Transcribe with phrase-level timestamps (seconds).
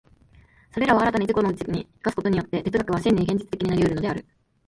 [0.71, 4.25] それらを新たに自己のうちに生かすことによって、哲学は真に現実的になり得るのである。